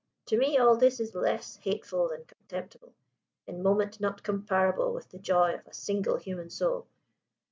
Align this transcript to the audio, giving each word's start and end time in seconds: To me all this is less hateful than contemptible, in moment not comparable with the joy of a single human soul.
To 0.29 0.35
me 0.39 0.57
all 0.57 0.77
this 0.77 0.99
is 0.99 1.13
less 1.13 1.57
hateful 1.57 2.07
than 2.09 2.25
contemptible, 2.25 2.95
in 3.45 3.61
moment 3.61 3.99
not 3.99 4.23
comparable 4.23 4.91
with 4.95 5.09
the 5.09 5.19
joy 5.19 5.53
of 5.53 5.67
a 5.67 5.75
single 5.75 6.17
human 6.17 6.49
soul. 6.49 6.87